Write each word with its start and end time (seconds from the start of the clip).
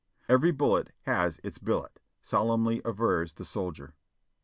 "'Every 0.27 0.49
bullet 0.49 0.89
has 1.03 1.39
its 1.43 1.59
billet,'" 1.59 1.99
solemnly 2.31 2.81
avers 2.83 3.35
the 3.35 3.45
soldier. 3.45 3.93